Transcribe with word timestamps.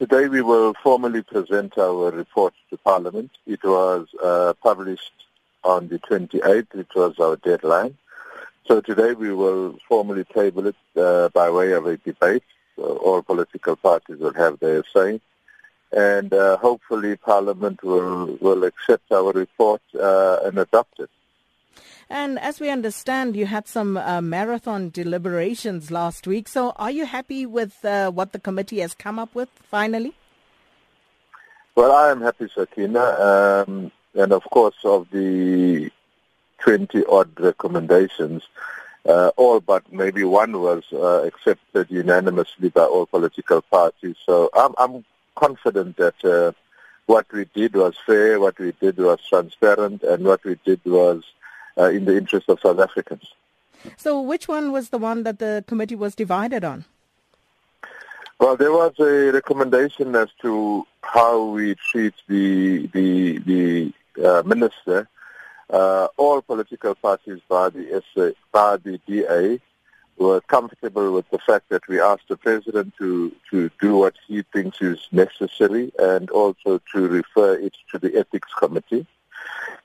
Today 0.00 0.26
we 0.26 0.42
will 0.42 0.74
formally 0.82 1.22
present 1.22 1.78
our 1.78 2.10
report 2.10 2.52
to 2.68 2.76
Parliament. 2.78 3.30
It 3.46 3.62
was 3.62 4.08
uh, 4.20 4.52
published 4.60 5.12
on 5.62 5.86
the 5.86 6.00
28th. 6.00 6.74
It 6.74 6.88
was 6.96 7.16
our 7.20 7.36
deadline. 7.36 7.96
So 8.66 8.80
today 8.80 9.12
we 9.12 9.32
will 9.32 9.78
formally 9.88 10.24
table 10.24 10.66
it 10.66 10.74
uh, 10.96 11.28
by 11.28 11.48
way 11.48 11.70
of 11.72 11.86
a 11.86 11.96
debate. 11.96 12.42
So 12.74 12.96
all 12.96 13.22
political 13.22 13.76
parties 13.76 14.18
will 14.18 14.32
have 14.34 14.58
their 14.58 14.82
say. 14.92 15.20
And 15.92 16.34
uh, 16.34 16.56
hopefully 16.56 17.16
Parliament 17.16 17.84
will, 17.84 18.36
will 18.40 18.64
accept 18.64 19.12
our 19.12 19.30
report 19.30 19.80
uh, 19.94 20.38
and 20.44 20.58
adopt 20.58 20.98
it. 20.98 21.10
And 22.10 22.38
as 22.38 22.60
we 22.60 22.70
understand, 22.70 23.36
you 23.36 23.46
had 23.46 23.66
some 23.66 23.96
uh, 23.96 24.20
marathon 24.20 24.90
deliberations 24.90 25.90
last 25.90 26.26
week. 26.26 26.48
So 26.48 26.70
are 26.76 26.90
you 26.90 27.06
happy 27.06 27.46
with 27.46 27.84
uh, 27.84 28.10
what 28.10 28.32
the 28.32 28.38
committee 28.38 28.80
has 28.80 28.94
come 28.94 29.18
up 29.18 29.34
with 29.34 29.48
finally? 29.70 30.14
Well, 31.74 31.92
I 31.92 32.10
am 32.10 32.20
happy, 32.20 32.48
Sakina. 32.54 33.00
Um, 33.00 33.90
and 34.14 34.32
of 34.32 34.44
course, 34.44 34.76
of 34.84 35.08
the 35.10 35.90
20 36.58 37.04
odd 37.06 37.30
recommendations, 37.40 38.42
uh, 39.06 39.32
all 39.36 39.60
but 39.60 39.92
maybe 39.92 40.24
one 40.24 40.60
was 40.60 40.84
uh, 40.92 41.22
accepted 41.24 41.90
unanimously 41.90 42.68
by 42.70 42.82
all 42.82 43.06
political 43.06 43.60
parties. 43.62 44.16
So 44.24 44.50
I'm, 44.54 44.74
I'm 44.78 45.04
confident 45.34 45.96
that 45.96 46.24
uh, 46.24 46.52
what 47.06 47.30
we 47.32 47.46
did 47.54 47.74
was 47.74 47.96
fair, 48.06 48.40
what 48.40 48.58
we 48.58 48.72
did 48.80 48.96
was 48.96 49.18
transparent, 49.28 50.02
and 50.02 50.24
what 50.24 50.44
we 50.44 50.56
did 50.64 50.80
was 50.84 51.22
uh, 51.78 51.90
in 51.90 52.04
the 52.04 52.16
interest 52.16 52.48
of 52.48 52.58
South 52.60 52.78
Africans. 52.78 53.32
So 53.96 54.20
which 54.20 54.48
one 54.48 54.72
was 54.72 54.88
the 54.88 54.98
one 54.98 55.24
that 55.24 55.38
the 55.38 55.64
committee 55.66 55.96
was 55.96 56.14
divided 56.14 56.64
on? 56.64 56.84
Well, 58.40 58.56
there 58.56 58.72
was 58.72 58.92
a 58.98 59.30
recommendation 59.32 60.16
as 60.16 60.28
to 60.42 60.86
how 61.02 61.44
we 61.44 61.76
treat 61.76 62.14
the 62.28 62.86
the 62.88 63.38
the 63.38 63.92
uh, 64.24 64.42
minister. 64.44 65.08
Uh, 65.70 66.08
all 66.18 66.42
political 66.42 66.94
parties 66.94 67.40
by 67.48 67.70
the 67.70 68.02
SA, 68.12 68.30
by 68.52 68.76
the 68.76 69.00
DA 69.06 69.58
were 70.18 70.40
comfortable 70.42 71.12
with 71.12 71.28
the 71.30 71.38
fact 71.38 71.68
that 71.70 71.86
we 71.88 72.00
asked 72.00 72.28
the 72.28 72.36
president 72.36 72.92
to 72.98 73.34
to 73.50 73.70
do 73.80 73.96
what 73.96 74.14
he 74.26 74.42
thinks 74.52 74.80
is 74.80 75.08
necessary 75.10 75.92
and 75.98 76.30
also 76.30 76.80
to 76.92 77.08
refer 77.08 77.54
it 77.54 77.74
to 77.90 77.98
the 77.98 78.16
ethics 78.16 78.52
committee. 78.58 79.06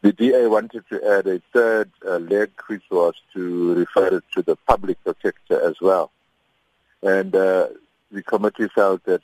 The 0.00 0.12
DA 0.12 0.46
wanted 0.46 0.84
to 0.90 1.04
add 1.04 1.26
a 1.26 1.40
third 1.52 1.90
uh, 2.06 2.18
leg, 2.18 2.50
which 2.68 2.84
was 2.90 3.14
to 3.34 3.74
refer 3.74 4.18
it 4.18 4.24
to 4.34 4.42
the 4.42 4.54
public 4.54 5.02
protector 5.02 5.60
as 5.60 5.80
well. 5.80 6.12
And 7.02 7.34
uh, 7.34 7.68
the 8.12 8.22
committee 8.22 8.68
felt 8.68 9.04
that 9.04 9.22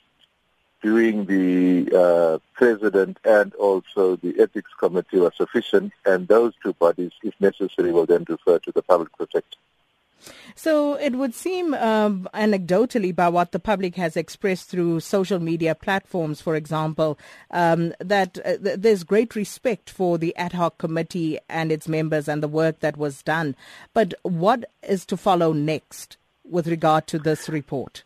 doing 0.81 1.25
the 1.25 1.97
uh, 1.97 2.39
president 2.53 3.17
and 3.23 3.53
also 3.55 4.17
the 4.17 4.39
ethics 4.39 4.71
committee 4.77 5.17
was 5.17 5.33
sufficient, 5.35 5.93
and 6.05 6.27
those 6.27 6.53
two 6.61 6.73
bodies, 6.73 7.11
if 7.23 7.33
necessary, 7.39 7.91
will 7.91 8.05
then 8.05 8.25
refer 8.27 8.59
to 8.59 8.71
the 8.73 8.81
public 8.81 9.11
protector. 9.13 9.57
So 10.55 10.95
it 10.95 11.15
would 11.15 11.35
seem 11.35 11.73
um, 11.73 12.27
anecdotally 12.33 13.15
by 13.15 13.29
what 13.29 13.51
the 13.51 13.59
public 13.59 13.95
has 13.95 14.17
expressed 14.17 14.69
through 14.69 15.01
social 15.01 15.39
media 15.39 15.75
platforms, 15.75 16.41
for 16.41 16.55
example, 16.55 17.19
um, 17.51 17.93
that 17.99 18.37
uh, 18.45 18.57
th- 18.57 18.79
there's 18.79 19.03
great 19.03 19.35
respect 19.35 19.89
for 19.89 20.17
the 20.17 20.35
ad 20.35 20.53
hoc 20.53 20.77
committee 20.77 21.39
and 21.49 21.71
its 21.71 21.87
members 21.87 22.27
and 22.27 22.41
the 22.41 22.47
work 22.47 22.79
that 22.79 22.97
was 22.97 23.21
done. 23.21 23.55
But 23.93 24.13
what 24.23 24.65
is 24.81 25.05
to 25.07 25.17
follow 25.17 25.53
next 25.53 26.17
with 26.49 26.67
regard 26.67 27.07
to 27.07 27.19
this 27.19 27.49
report? 27.49 28.03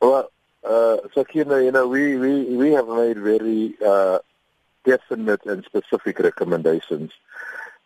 Well, 0.00 0.30
uh, 0.64 0.98
Sakina, 1.14 1.62
you 1.62 1.72
know, 1.72 1.88
we, 1.88 2.16
we, 2.16 2.44
we 2.56 2.72
have 2.72 2.88
made 2.88 3.18
very 3.18 3.74
uh, 3.84 4.18
definite 4.84 5.44
and 5.46 5.64
specific 5.64 6.18
recommendations. 6.18 7.12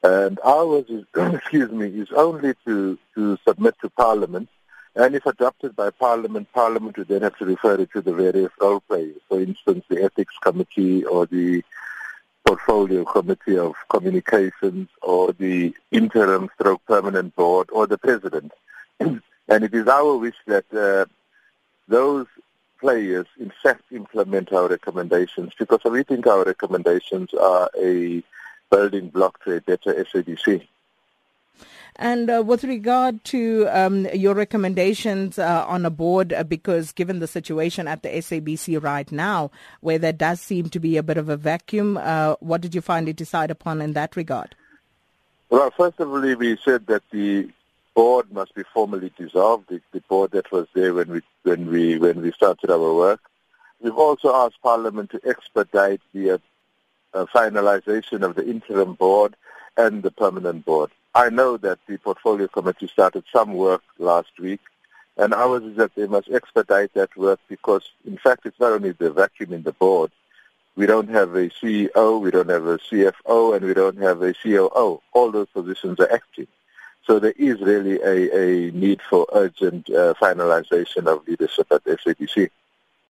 And 0.02 0.38
ours 0.44 0.84
is, 0.88 1.04
excuse 1.34 1.70
me, 1.70 1.88
is 1.88 2.12
only 2.12 2.54
to, 2.64 2.98
to 3.14 3.38
submit 3.46 3.76
to 3.80 3.90
Parliament. 3.90 4.48
And 4.94 5.14
if 5.14 5.26
adopted 5.26 5.76
by 5.76 5.90
Parliament, 5.90 6.48
Parliament 6.54 6.96
would 6.96 7.08
then 7.08 7.22
have 7.22 7.36
to 7.38 7.44
refer 7.44 7.74
it 7.80 7.90
to 7.92 8.00
the 8.00 8.14
various 8.14 8.50
role 8.60 8.80
players. 8.80 9.20
For 9.28 9.40
instance, 9.40 9.84
the 9.88 10.02
Ethics 10.02 10.34
Committee 10.40 11.04
or 11.04 11.26
the 11.26 11.62
Portfolio 12.46 13.04
Committee 13.04 13.58
of 13.58 13.74
Communications 13.90 14.88
or 15.02 15.32
the 15.32 15.74
Interim 15.90 16.48
Stroke 16.54 16.84
Permanent 16.86 17.34
Board 17.34 17.68
or 17.72 17.86
the 17.86 17.98
President. 17.98 18.52
and 19.00 19.20
it 19.48 19.74
is 19.74 19.88
our 19.88 20.16
wish 20.16 20.36
that 20.46 20.64
uh, 20.72 21.04
those 21.88 22.26
players 22.80 23.26
in 23.38 23.52
fact 23.62 23.82
implement 23.90 24.52
our 24.52 24.68
recommendations 24.68 25.52
because 25.58 25.80
we 25.84 26.02
think 26.02 26.26
our 26.26 26.44
recommendations 26.44 27.32
are 27.34 27.70
a 27.78 28.22
building 28.70 29.08
block 29.08 29.42
to 29.44 29.56
a 29.56 29.60
better 29.60 29.94
SABC. 29.94 30.66
And 31.98 32.28
uh, 32.28 32.42
with 32.44 32.62
regard 32.64 33.24
to 33.24 33.66
um, 33.70 34.06
your 34.12 34.34
recommendations 34.34 35.38
uh, 35.38 35.64
on 35.66 35.86
a 35.86 35.90
board, 35.90 36.32
uh, 36.32 36.44
because 36.44 36.92
given 36.92 37.20
the 37.20 37.26
situation 37.26 37.88
at 37.88 38.02
the 38.02 38.10
SABC 38.10 38.82
right 38.82 39.10
now, 39.10 39.50
where 39.80 39.98
there 39.98 40.12
does 40.12 40.40
seem 40.40 40.68
to 40.70 40.78
be 40.78 40.98
a 40.98 41.02
bit 41.02 41.16
of 41.16 41.30
a 41.30 41.38
vacuum, 41.38 41.96
uh, 41.96 42.34
what 42.40 42.60
did 42.60 42.74
you 42.74 42.82
finally 42.82 43.14
decide 43.14 43.50
upon 43.50 43.80
in 43.80 43.94
that 43.94 44.14
regard? 44.14 44.54
Well, 45.48 45.70
first 45.70 45.98
of 46.00 46.10
all, 46.10 46.20
we 46.20 46.58
said 46.62 46.86
that 46.88 47.02
the 47.10 47.48
board 47.94 48.30
must 48.30 48.54
be 48.54 48.64
formally 48.74 49.10
dissolved. 49.16 49.68
The, 49.68 49.80
the 49.92 50.02
board 50.02 50.32
that 50.32 50.52
was 50.52 50.66
there 50.74 50.92
when 50.92 51.08
we 51.08 51.22
when 51.44 51.66
we 51.70 51.98
when 51.98 52.20
we 52.20 52.30
started 52.32 52.70
our 52.70 52.92
work. 52.92 53.20
We've 53.80 53.96
also 53.96 54.34
asked 54.34 54.60
Parliament 54.62 55.10
to 55.10 55.20
expedite 55.24 56.00
the 56.12 56.40
uh, 57.16 57.26
finalization 57.34 58.22
of 58.22 58.34
the 58.34 58.46
interim 58.48 58.94
board 58.94 59.34
and 59.76 60.02
the 60.02 60.10
permanent 60.10 60.64
board. 60.64 60.90
I 61.14 61.30
know 61.30 61.56
that 61.58 61.78
the 61.86 61.96
portfolio 61.96 62.46
committee 62.46 62.88
started 62.88 63.24
some 63.32 63.54
work 63.54 63.82
last 63.98 64.38
week, 64.38 64.60
and 65.16 65.32
ours 65.32 65.62
is 65.62 65.76
that 65.76 65.94
they 65.94 66.06
must 66.06 66.28
expedite 66.30 66.92
that 66.94 67.16
work 67.16 67.40
because, 67.48 67.82
in 68.04 68.18
fact, 68.18 68.44
it's 68.44 68.60
not 68.60 68.72
only 68.72 68.92
the 68.92 69.10
vacuum 69.10 69.52
in 69.54 69.62
the 69.62 69.72
board. 69.72 70.10
We 70.76 70.84
don't 70.84 71.08
have 71.08 71.34
a 71.34 71.48
CEO, 71.48 72.20
we 72.20 72.30
don't 72.30 72.50
have 72.50 72.66
a 72.66 72.76
CFO, 72.76 73.56
and 73.56 73.64
we 73.64 73.72
don't 73.72 73.96
have 73.96 74.20
a 74.20 74.34
COO. 74.34 75.00
All 75.14 75.30
those 75.32 75.48
positions 75.48 75.98
are 76.00 76.12
active. 76.12 76.48
So 77.06 77.18
there 77.18 77.34
is 77.38 77.60
really 77.60 77.98
a, 78.02 78.68
a 78.68 78.70
need 78.72 79.00
for 79.08 79.26
urgent 79.32 79.88
uh, 79.88 80.12
finalization 80.20 81.06
of 81.06 81.26
leadership 81.26 81.68
at 81.70 81.84
SABC. 81.84 82.50